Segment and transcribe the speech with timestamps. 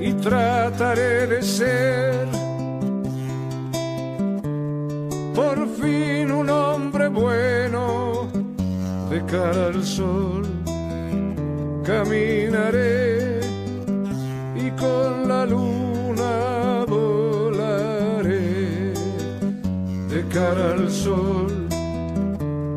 [0.00, 2.28] Y trataré de ser
[5.34, 8.28] por fin un hombre bueno
[9.10, 10.44] de cara al sol.
[11.84, 13.40] Caminaré
[14.54, 18.38] y con la luna volaré
[20.08, 21.68] de cara al sol.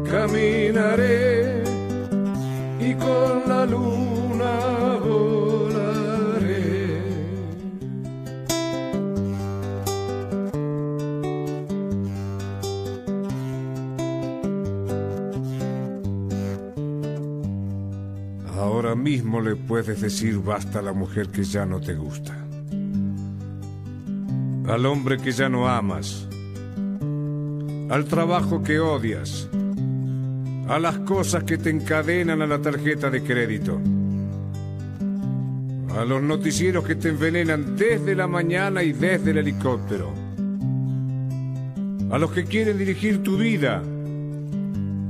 [0.09, 1.48] Caminaré
[2.99, 5.49] con la luna volaré.
[18.95, 22.35] mismo le puedes decir basta a la mujer que ya no te gusta,
[24.67, 26.27] al hombre que ya no amas,
[27.89, 29.49] al trabajo que odias,
[30.69, 33.81] a las cosas que te encadenan a la tarjeta de crédito,
[35.97, 40.13] a los noticieros que te envenenan desde la mañana y desde el helicóptero,
[42.11, 43.81] a los que quieren dirigir tu vida.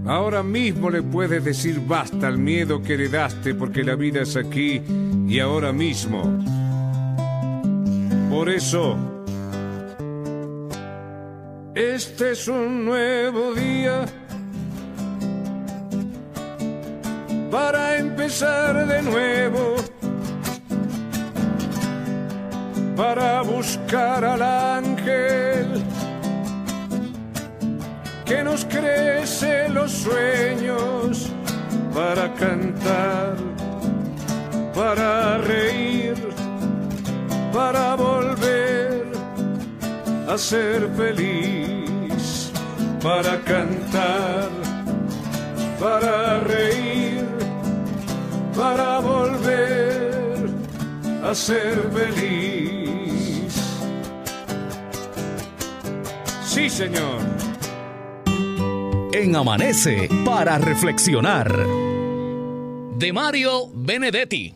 [0.06, 4.82] Ahora mismo le puedes decir basta al miedo que heredaste porque la vida es aquí
[5.28, 6.24] y ahora mismo.
[8.30, 8.98] Por eso,
[11.76, 14.06] este es un nuevo día
[17.50, 19.76] para empezar de nuevo,
[22.96, 25.84] para buscar al ángel
[28.26, 31.32] que nos crece los sueños
[31.94, 33.36] para cantar,
[34.74, 36.16] para reír,
[37.54, 39.06] para volver
[40.28, 42.52] a ser feliz,
[43.02, 44.50] para cantar,
[45.80, 47.29] para reír,
[48.60, 50.50] para volver
[51.24, 53.54] a ser feliz.
[56.44, 57.40] Sí, Señor
[59.12, 61.52] en Amanece para reflexionar.
[62.98, 64.56] De Mario Benedetti.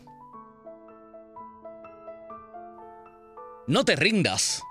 [3.66, 4.62] No te rindas.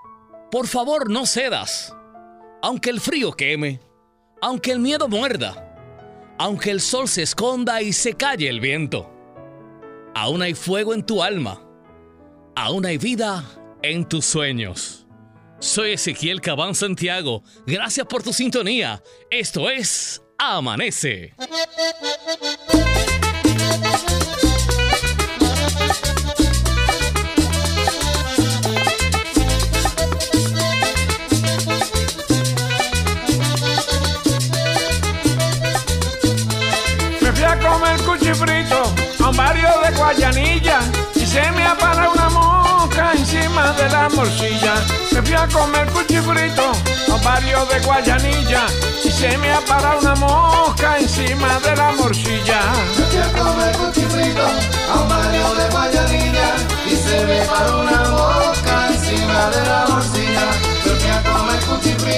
[0.50, 1.94] Por favor, no cedas.
[2.62, 3.80] Aunque el frío queme,
[4.42, 5.76] aunque el miedo muerda,
[6.38, 9.13] aunque el sol se esconda y se calle el viento.
[10.14, 11.60] Aún hay fuego en tu alma.
[12.54, 13.44] Aún hay vida
[13.82, 15.06] en tus sueños.
[15.58, 17.42] Soy Ezequiel Cabán Santiago.
[17.66, 19.02] Gracias por tu sintonía.
[19.30, 21.34] Esto es Amanece.
[39.34, 40.78] A un barrio de Guayanilla
[41.14, 44.74] y se me apara una mosca encima de la morcilla.
[45.12, 46.62] Me fui a comer cuchifrito
[47.08, 48.66] a un barrio de Guayanilla
[49.04, 52.60] y se me apara una mosca encima de la morcilla.
[52.96, 54.46] Me fui a comer cuchifrito
[54.92, 56.48] a un barrio de Guayanilla
[56.86, 60.73] y se me paró una mosca encima de la morcilla.
[61.82, 62.12] Me fui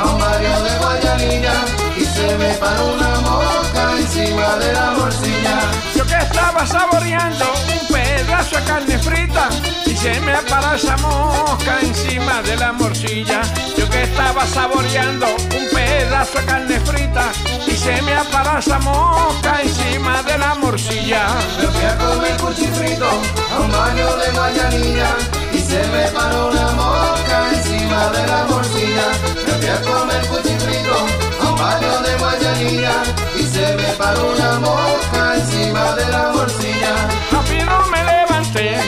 [0.00, 1.52] a un barrio de Guayanilla
[1.96, 5.60] y se me paró una mosca encima de la morcilla.
[5.94, 9.48] Yo que estaba saboreando un pedazo de carne frita
[9.84, 13.42] y se me paró esa mosca encima de la morcilla.
[13.76, 17.32] Yo que estaba saboreando un pedazo de carne frita
[17.66, 21.26] y se me paró esa mosca encima de la morcilla.
[21.60, 23.08] Me fui a comer cuchifrito
[23.54, 24.25] a un baño de
[34.14, 36.94] una mosca encima de la morcilla.
[37.32, 38.78] Rápido me levanté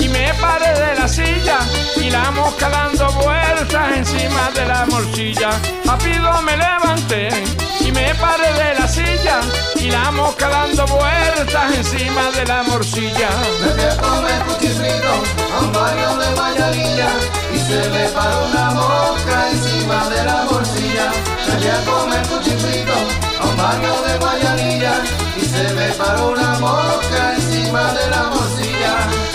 [0.00, 1.58] y me paré de la silla
[1.96, 5.50] y la mosca dando vueltas encima de la morcilla.
[5.84, 7.67] Rápido me levanté
[7.98, 9.40] me paré de la silla
[9.76, 13.30] y la mosca dando vueltas encima de la morcilla.
[13.60, 15.12] Me fui a comer cuchifrito
[15.54, 17.10] a un baño de Guayanilla
[17.54, 21.06] y se me paró una mosca encima de la morcilla.
[21.46, 22.96] Me fui a comer cuchifrito
[23.40, 24.94] a un baño de Guayanilla
[25.40, 29.27] y se me paró una mosca encima de la morcilla.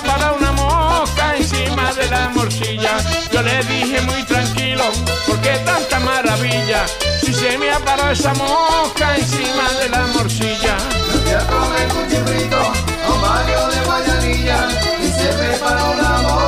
[0.00, 2.98] Parado una mosca encima de la morcilla.
[3.32, 4.84] Yo le dije muy tranquilo,
[5.26, 6.86] porque tanta maravilla,
[7.20, 10.76] si se me parado esa mosca encima de la morcilla.
[11.10, 14.68] Fui a comer cuchifrito a un barrio de Guayanilla
[15.02, 16.45] y se me paró una mosca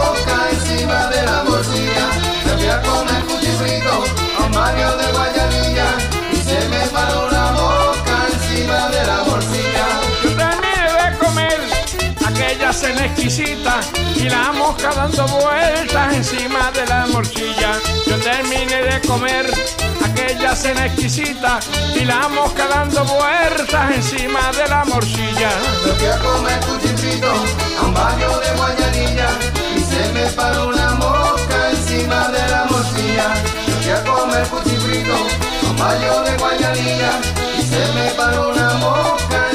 [12.96, 13.80] exquisita
[14.16, 17.72] y la mosca dando vueltas encima de la morcilla.
[18.06, 19.46] Yo terminé de comer
[20.04, 21.60] aquella cena exquisita
[21.94, 25.50] y la mosca dando vueltas encima de la morcilla.
[25.84, 27.30] Me fui a comer cuchifrito
[27.80, 29.28] a un barrio de Guayanilla
[29.76, 33.34] y se me paró una mosca encima de la morcilla.
[33.66, 37.10] Me fui a comer cuchifrito a un barrio de Guayanilla
[37.58, 39.47] y se me paró una mosca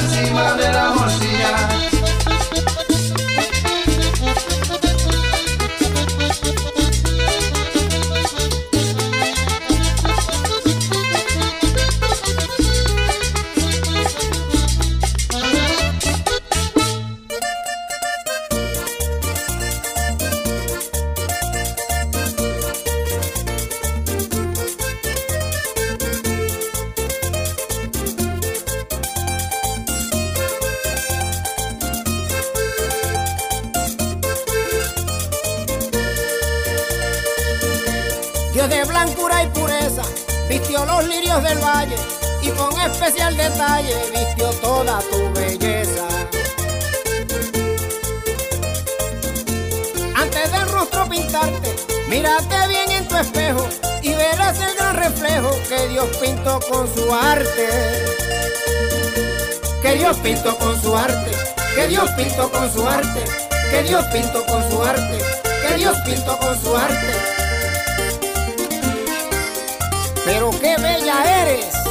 [44.99, 46.07] tu belleza.
[50.15, 51.75] Antes del rostro pintarte,
[52.07, 53.67] mírate bien en tu espejo
[54.01, 57.69] y verás el gran reflejo que Dios pintó con su arte.
[59.81, 61.31] Que Dios pintó con su arte,
[61.75, 63.23] que Dios pintó con su arte,
[63.71, 65.17] que Dios pintó con su arte,
[65.67, 67.13] que Dios pintó con su arte.
[70.25, 71.82] Pero qué bella eres.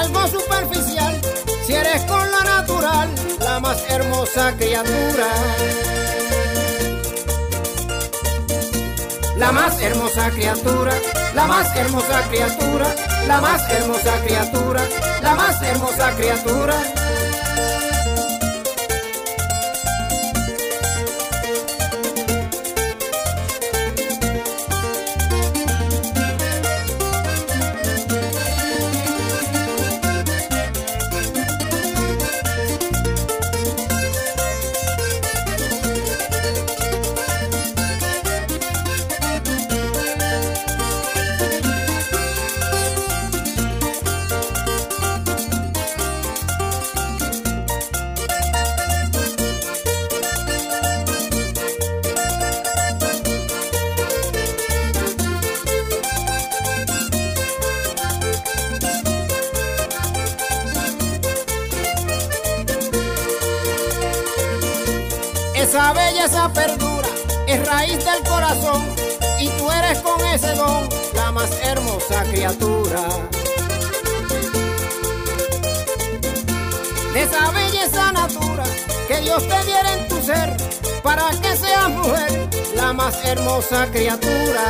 [0.00, 1.20] Algo superficial,
[1.66, 3.08] si eres con la natural,
[3.40, 5.28] la más hermosa criatura.
[9.36, 10.92] La más hermosa criatura,
[11.34, 12.86] la más hermosa criatura,
[13.26, 14.82] la más hermosa criatura,
[15.22, 16.99] la más hermosa criatura.
[66.30, 67.08] Esa perdura,
[67.48, 68.86] es raíz del corazón
[69.40, 73.00] y tú eres con ese don la más hermosa criatura.
[77.12, 78.62] De esa belleza natura
[79.08, 80.56] que Dios te diera en tu ser
[81.02, 84.62] para que seas mujer, la más hermosa criatura.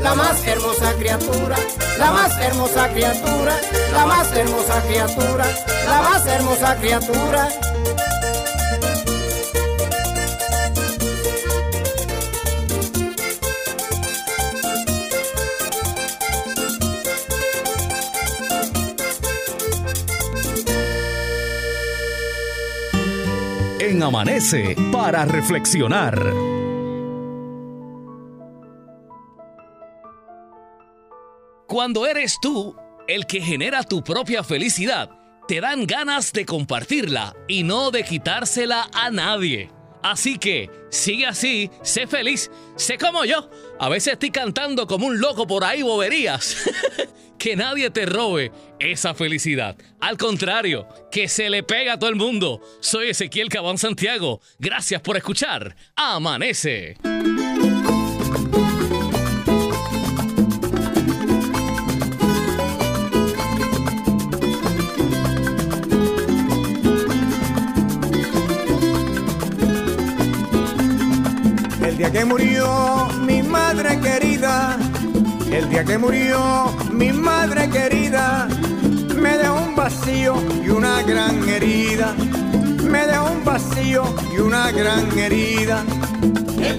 [0.00, 1.56] La más hermosa criatura,
[1.98, 3.60] la más hermosa criatura,
[3.92, 5.44] la más hermosa criatura,
[5.90, 7.48] la más hermosa criatura.
[23.80, 26.14] En Amanece para reflexionar.
[31.66, 32.76] Cuando eres tú
[33.08, 35.19] el que genera tu propia felicidad,
[35.50, 39.68] te dan ganas de compartirla y no de quitársela a nadie.
[40.00, 43.50] Así que sigue así, sé feliz, sé como yo.
[43.80, 46.56] A veces estoy cantando como un loco por ahí boberías.
[47.38, 49.76] que nadie te robe esa felicidad.
[49.98, 52.60] Al contrario, que se le pega a todo el mundo.
[52.78, 54.40] Soy Ezequiel Cabán Santiago.
[54.60, 55.74] Gracias por escuchar.
[55.96, 56.96] Amanece.
[72.10, 74.76] Día que murió mi madre querida,
[75.52, 78.48] el día que murió mi madre querida,
[79.16, 82.14] me dejó un vacío y una gran herida.
[82.82, 84.02] Me dejó un vacío
[84.34, 85.84] y una gran herida.
[86.60, 86.76] El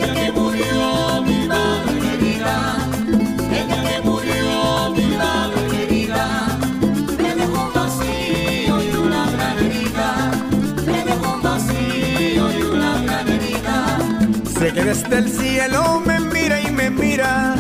[14.94, 17.56] desde el cielo me mira y me mira.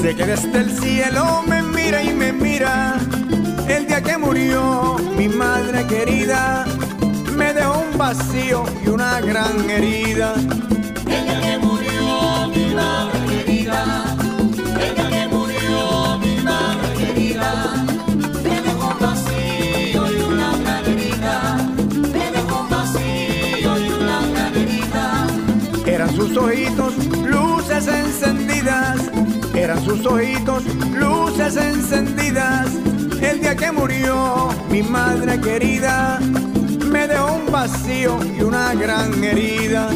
[0.00, 2.94] Sé que desde el cielo me mira y me mira.
[3.68, 6.64] El día que murió mi madre querida,
[7.36, 10.32] me dejó un vacío y una gran herida.
[11.06, 11.73] El día que murió
[26.26, 26.94] sus ojitos
[27.26, 29.10] luces encendidas,
[29.54, 32.68] eran sus ojitos luces encendidas.
[33.20, 36.18] El día que murió mi madre querida,
[36.90, 39.90] me dejó un vacío y una gran herida.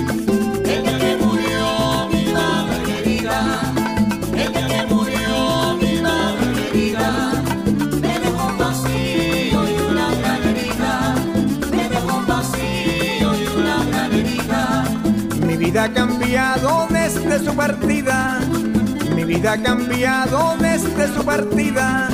[17.38, 18.40] Su partida,
[19.14, 22.08] mi vida ha cambiado desde su partida.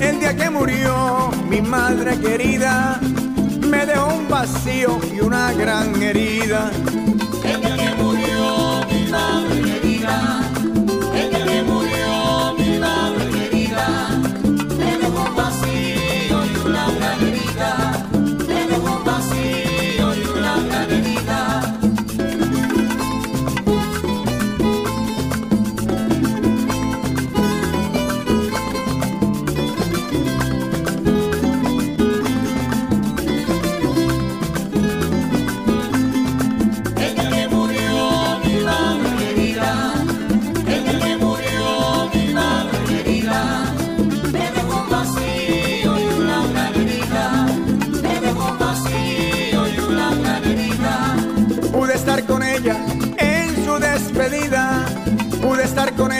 [0.00, 3.00] El día que murió mi madre querida,
[3.68, 6.70] me dejó un vacío y una gran herida.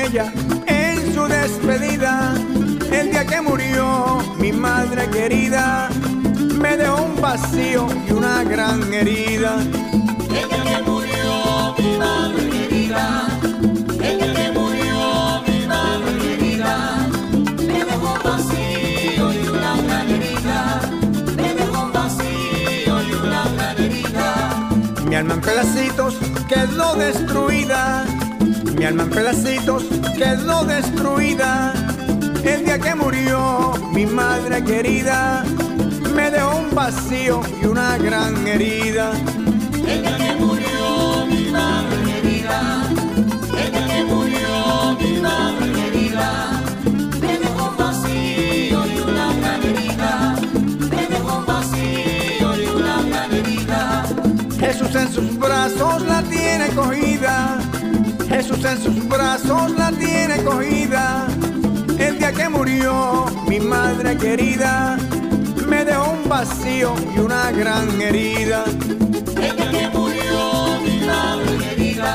[0.04, 0.32] Ella
[0.66, 2.34] en su despedida.
[2.90, 5.88] El día que murió mi madre querida,
[6.60, 9.56] me dejó un vacío y una gran herida.
[9.60, 13.26] El día que murió mi madre querida,
[14.02, 17.08] el día que murió mi madre querida,
[17.66, 20.80] me dejó un vacío y una gran herida,
[21.36, 24.70] me dejó un vacío y una gran herida.
[25.06, 26.16] Mi alma en pedacitos
[26.48, 28.04] quedó destruida,
[28.76, 29.84] mi alma en pedacitos
[30.16, 31.72] quedó destruida.
[32.44, 35.44] El día que murió mi madre querida,
[36.14, 39.12] me dejó un vacío y una gran herida.
[39.86, 42.82] El día que murió mi madre querida,
[43.58, 46.62] el día que murió mi madre querida,
[47.20, 50.36] me dejó un vacío y una gran herida,
[50.90, 54.04] me dejó un vacío y una gran herida.
[54.58, 57.11] Jesús en sus brazos la tiene cogida.
[58.64, 61.26] En sus brazos la tiene cogida.
[61.98, 64.96] El día que murió mi madre querida,
[65.66, 68.64] me dejó un vacío y una gran herida.
[69.36, 72.14] El día que murió mi madre querida,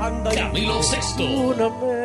[0.00, 2.00] Anda Camilo perdóname.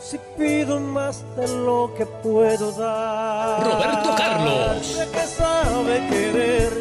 [0.00, 3.64] Si pido más de lo que puedo dar.
[3.64, 5.00] Roberto Carlos.
[5.12, 6.72] Que sabe querer,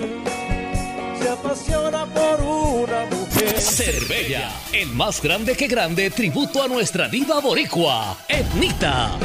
[1.19, 3.59] se apasiona por una mujer.
[3.59, 9.17] Cervella, el más grande que grande tributo a nuestra diva boricua, Etnita.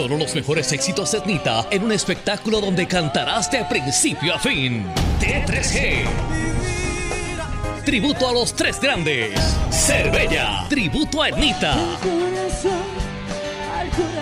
[0.00, 4.86] Solo los mejores éxitos de Etnita en un espectáculo donde cantarás de principio a fin.
[5.20, 6.06] T3G.
[7.84, 9.38] Tributo a los tres grandes.
[9.70, 10.64] Cervella.
[10.70, 11.76] Tributo a Etnita.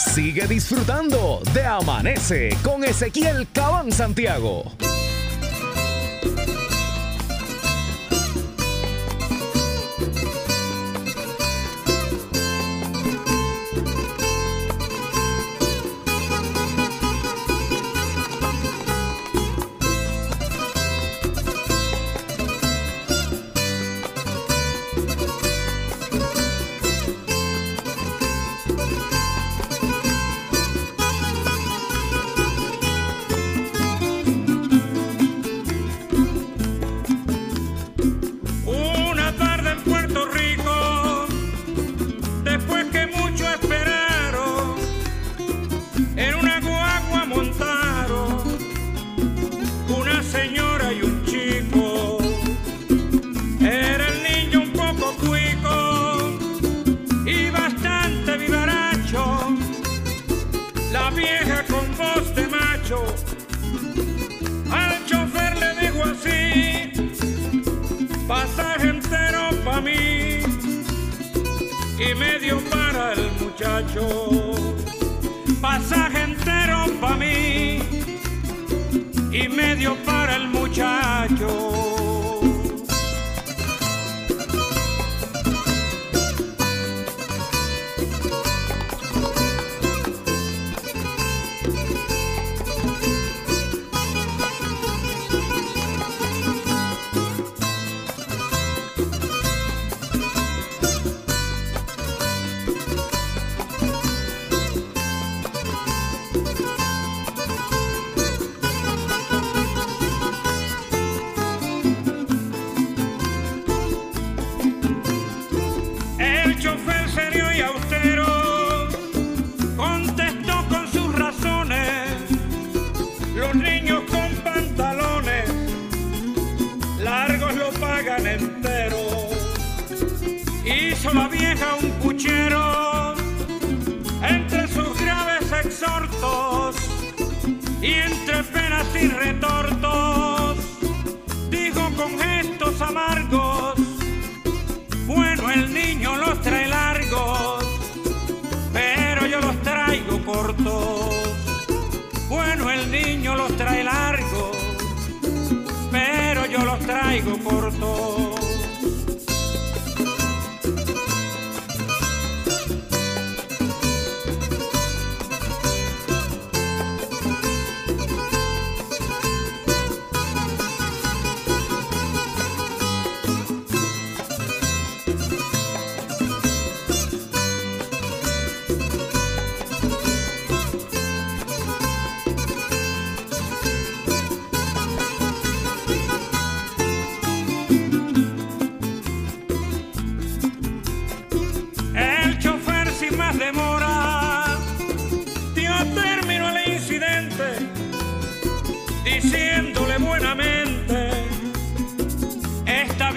[0.00, 4.64] Sigue disfrutando de Amanece con Ezequiel Cabán Santiago.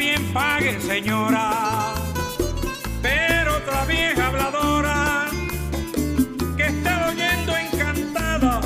[0.03, 1.93] Bien pague señora
[3.01, 5.27] pero otra vieja habladora
[6.57, 8.61] que está oyendo encantada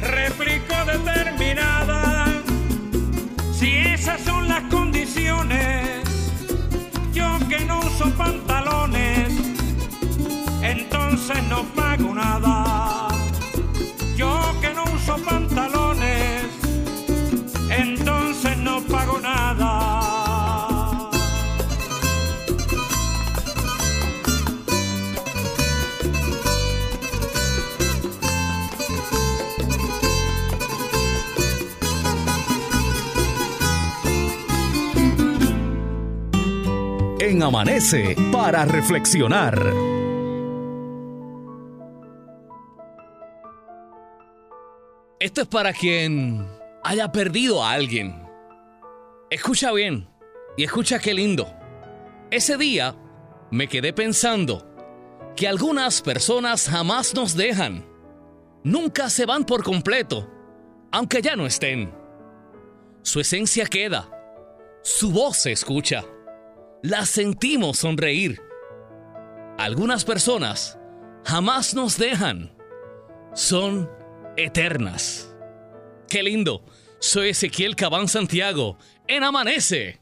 [0.00, 2.26] replicó determinada
[3.58, 6.02] si esas son las condiciones
[7.12, 9.28] yo que no uso pantalones,
[10.62, 13.08] entonces no pago nada.
[14.16, 14.30] Yo
[14.62, 15.81] que no uso pantalones,
[19.04, 19.70] pago nada.
[37.20, 39.58] En Amanece para reflexionar.
[45.18, 46.46] Esto es para quien
[46.82, 48.21] haya perdido a alguien.
[49.32, 50.06] Escucha bien
[50.58, 51.50] y escucha qué lindo.
[52.30, 52.94] Ese día
[53.50, 54.68] me quedé pensando
[55.34, 57.82] que algunas personas jamás nos dejan.
[58.62, 60.30] Nunca se van por completo,
[60.90, 61.94] aunque ya no estén.
[63.00, 64.06] Su esencia queda.
[64.82, 66.04] Su voz se escucha.
[66.82, 68.38] La sentimos sonreír.
[69.56, 70.78] Algunas personas
[71.24, 72.54] jamás nos dejan.
[73.32, 73.90] Son
[74.36, 75.34] eternas.
[76.06, 76.66] Qué lindo.
[77.02, 78.78] Soy Ezequiel Cabán Santiago.
[79.08, 80.00] En Amanece.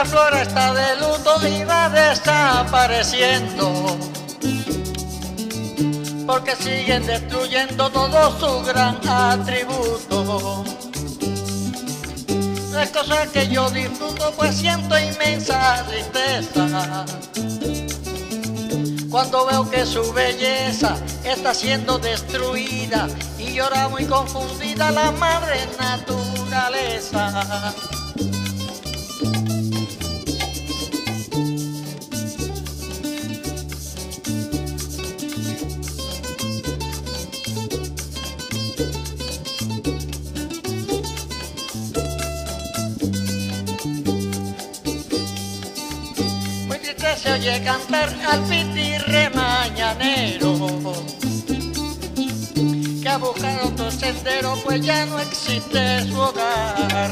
[0.00, 3.98] La flora está de luto y va desapareciendo.
[6.26, 10.64] Porque siguen destruyendo todo su gran atributo.
[12.70, 17.04] No es cosa que yo disfruto, pues siento inmensa tristeza.
[19.10, 23.06] Cuando veo que su belleza está siendo destruida
[23.38, 27.74] y llora muy confundida la madre naturaleza.
[47.50, 50.94] Oye cantar al pitirre mañanero
[53.02, 57.10] que ha buscado otro sendero pues ya no existe su hogar.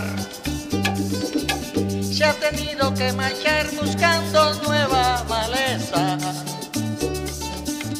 [2.03, 6.18] Se ha tenido que marchar buscando nueva maleza.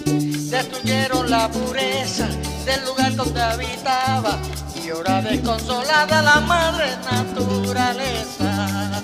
[0.05, 2.29] Destruyeron la pureza
[2.67, 4.39] del lugar donde habitaba
[4.85, 8.98] y ahora desconsolada la madre naturaleza.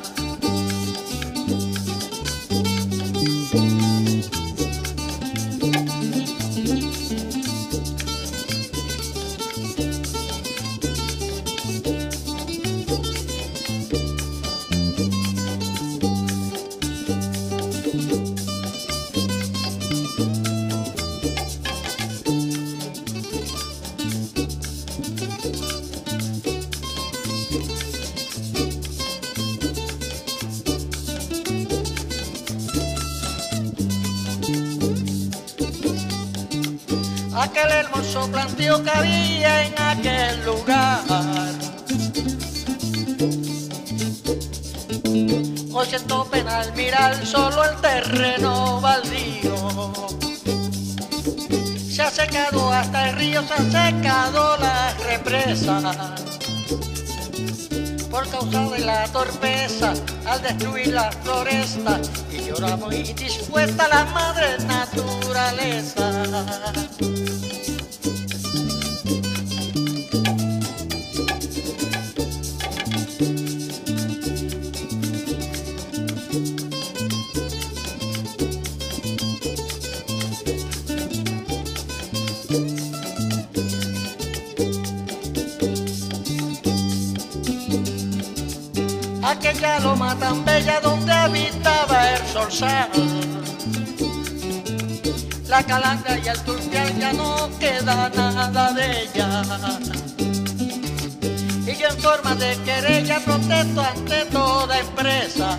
[37.57, 41.00] Aquel hermoso plantío que había en aquel lugar.
[45.72, 49.92] Hoy siento pena al mirar solo el terreno baldío.
[51.88, 56.16] Se ha secado hasta el río, se ha secado la represa.
[58.11, 59.94] Por causa de la torpeza,
[60.26, 62.00] al destruir la floresta,
[62.32, 66.11] y llora muy dispuesta la madre naturaleza.
[89.75, 92.89] Aquella loma tan bella donde habitaba el zorzal.
[95.49, 99.43] La calanga y el turpial ya no queda nada de ella.
[101.66, 105.59] Y yo en forma de querella protesto ante toda empresa.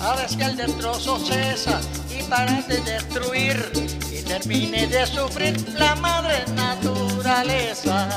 [0.00, 1.80] A ver que el destrozo cesa
[2.10, 3.72] y para de destruir
[4.10, 8.08] y termine de sufrir la madre naturaleza.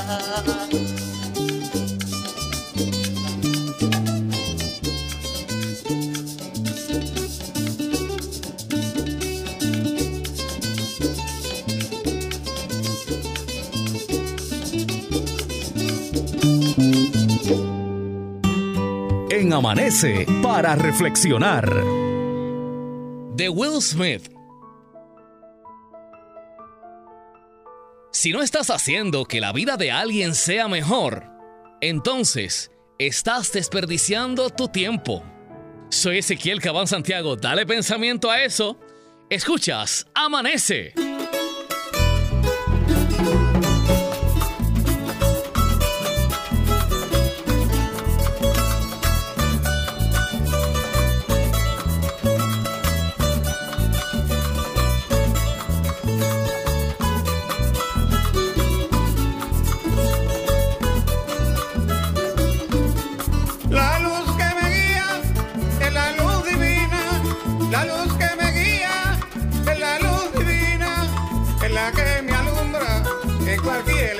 [19.52, 21.66] Amanece para reflexionar.
[23.34, 24.30] de Will Smith.
[28.12, 31.24] Si no estás haciendo que la vida de alguien sea mejor,
[31.80, 35.22] entonces estás desperdiciando tu tiempo.
[35.88, 38.78] Soy Ezequiel Cabán Santiago, dale pensamiento a eso.
[39.30, 40.94] Escuchas, amanece.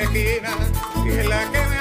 [0.09, 0.51] Esquina,
[1.05, 1.78] y es la que me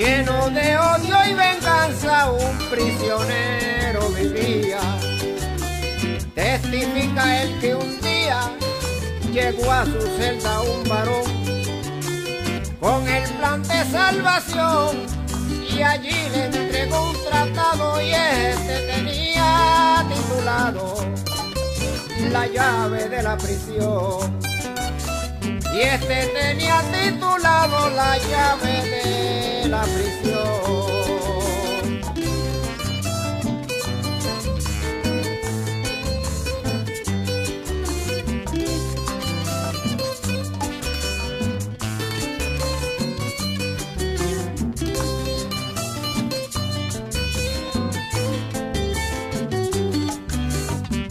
[0.00, 4.80] lleno de odio y venganza, un prisionero vivía.
[6.34, 8.40] Testifica el que un día
[9.30, 11.28] llegó a su celda un varón
[12.80, 14.96] con el plan de salvación
[15.70, 20.94] y allí le entregó un tratado y este tenía titulado
[22.32, 24.49] la llave de la prisión.
[25.72, 28.82] Y este tenía titulado la llave
[29.62, 30.90] de la prisión.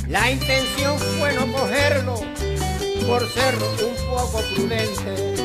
[0.10, 2.16] La intención fue no cogerlo
[3.08, 5.36] por ser un poco prudente.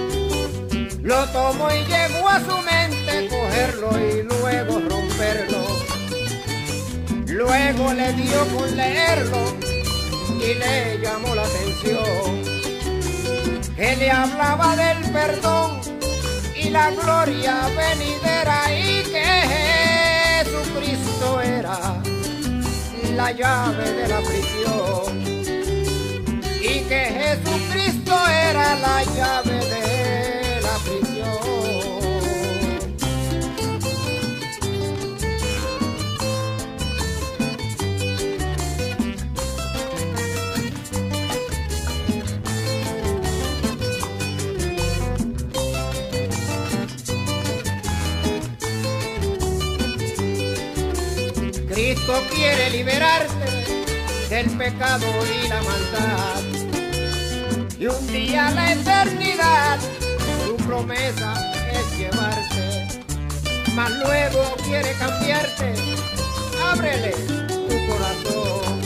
[1.03, 5.65] Lo tomó y llegó a su mente cogerlo y luego romperlo.
[7.27, 9.39] Luego le dio con leerlo
[10.41, 12.43] y le llamó la atención.
[13.77, 15.81] Que le hablaba del perdón
[16.57, 19.25] y la gloria venidera y que
[20.45, 22.03] Jesucristo era
[23.15, 25.24] la llave de la prisión
[26.75, 31.45] y que Jesucristo era la llave de la prisión.
[51.69, 53.35] Cristo quiere liberarte
[54.29, 55.07] del pecado
[55.45, 56.54] y la maldad.
[57.79, 59.79] Y un día la eternidad,
[60.47, 61.35] su promesa
[61.73, 62.87] es llevarte.
[63.75, 65.75] Mas luego quiere cambiarte,
[66.73, 67.11] ábrele
[67.49, 68.81] tu corazón.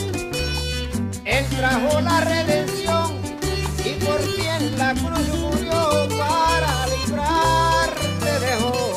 [1.24, 3.12] Él trajo la redención
[3.84, 8.94] y por ti en la cruz murió para librarte dejó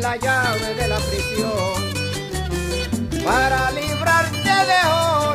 [0.00, 1.80] la llave de la prisión
[3.24, 5.34] para librarte dejó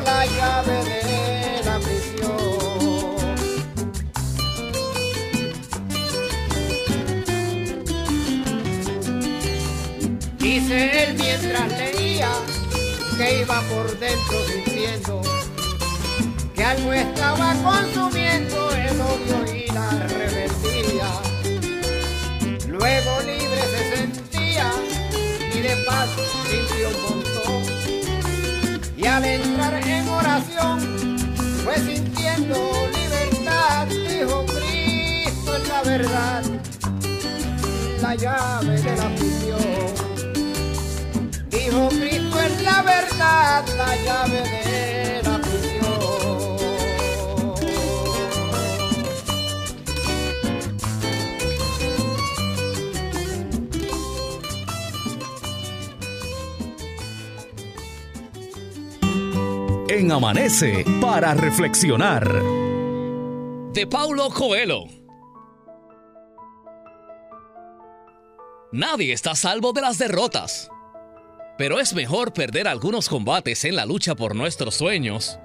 [13.31, 15.21] iba por dentro sintiendo
[16.53, 21.09] que algo estaba consumiendo el odio y la rebeldía.
[22.67, 24.71] Luego libre se sentía
[25.53, 26.09] y de paz
[26.49, 27.23] sintió un.
[28.97, 31.17] Y al entrar en oración
[31.63, 32.55] fue sintiendo
[32.93, 36.43] libertad, dijo Cristo es la verdad,
[38.01, 40.04] la llave de la prisión.
[41.65, 45.95] Dijo Cristo es la verdad, la llave de la prisión.
[59.89, 62.31] En Amanece para reflexionar.
[63.73, 64.83] De Paulo Coelho.
[68.71, 70.69] Nadie está a salvo de las derrotas.
[71.57, 75.39] Pero es mejor perder algunos combates en la lucha por nuestros sueños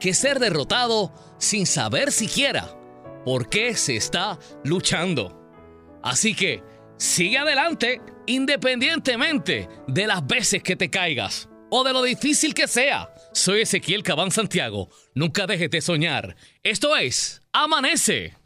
[0.00, 2.76] que ser derrotado sin saber siquiera
[3.24, 5.38] por qué se está luchando.
[6.02, 6.62] Así que
[6.96, 13.14] sigue adelante independientemente de las veces que te caigas o de lo difícil que sea.
[13.32, 14.88] Soy Ezequiel Cabán Santiago.
[15.14, 16.36] Nunca dejes de soñar.
[16.62, 18.36] Esto es Amanece.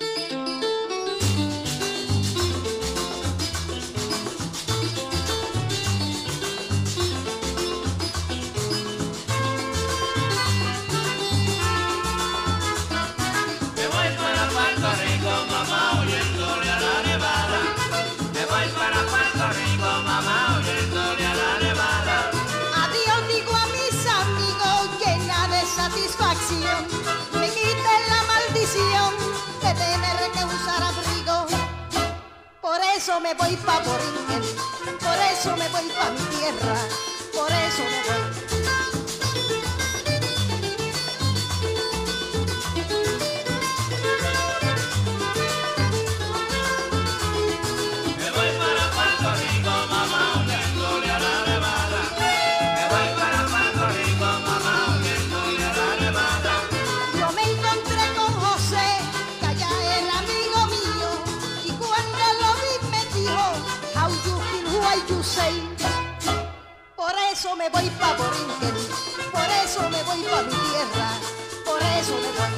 [33.06, 34.42] Eso me voy pa' Borinquen,
[34.98, 36.74] por eso me voy pa' mi tierra,
[37.32, 38.45] por eso me voy.
[66.94, 68.74] Por eso me voy pa' Borinquen,
[69.32, 71.08] por eso me voy pa' mi tierra,
[71.64, 72.55] por eso me voy.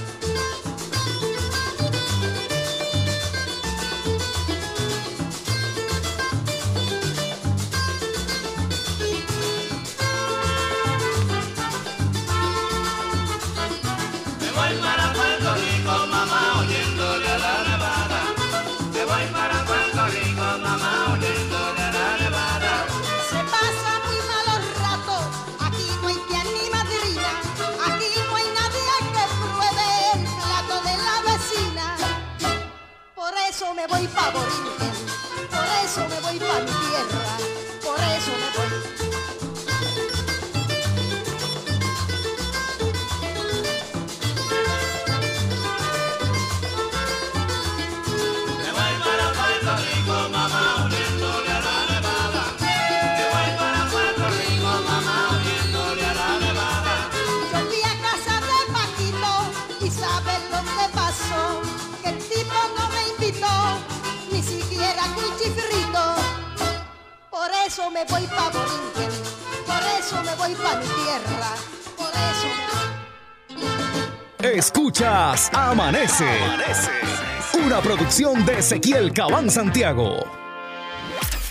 [34.35, 34.98] Me
[67.99, 69.11] me voy pa' Borinquen,
[69.67, 71.51] por eso me voy pa' mi tierra,
[71.97, 72.49] por eso.
[74.57, 76.29] Escuchas Amanece.
[77.55, 80.48] Una producción de Ezequiel Cabán Santiago.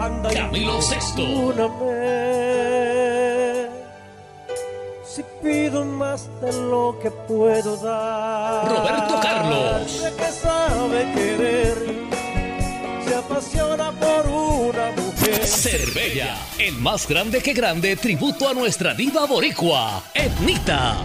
[0.00, 1.22] Anda Camilo Sesto.
[1.52, 2.00] perdóname.
[5.04, 8.66] Si pido más de lo que puedo dar.
[8.66, 10.02] Roberto Carlos.
[10.02, 11.76] De que sabe querer,
[13.06, 15.44] se apasiona por una mujer.
[15.44, 21.04] Cervella, el más grande que grande tributo a nuestra diva boricua, Etnita.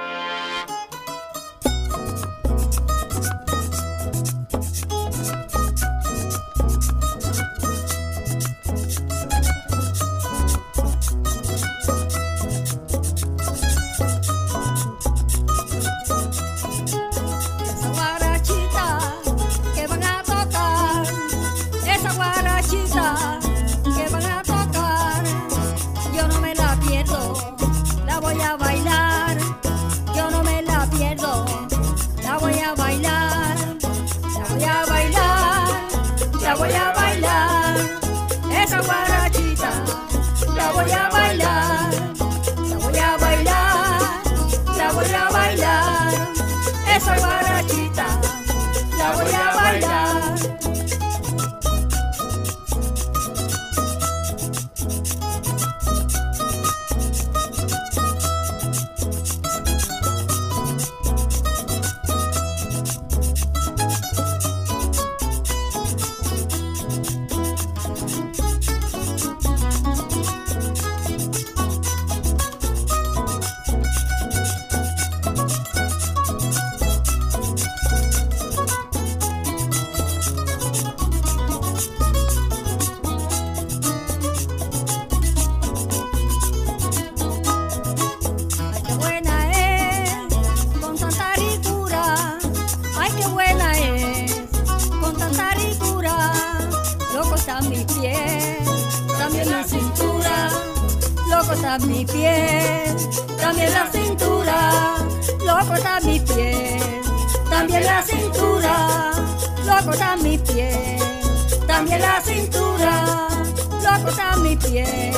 [114.74, 115.14] Piel,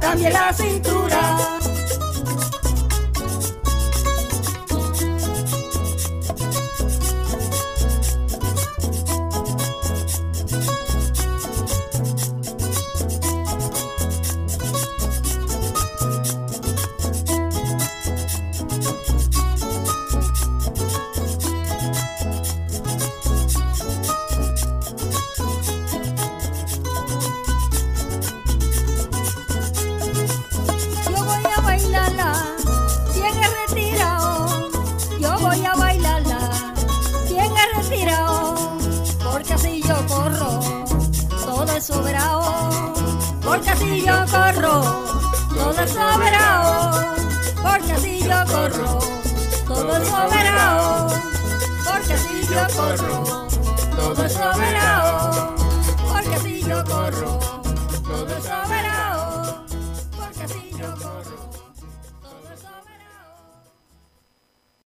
[0.00, 1.17] también la cintura.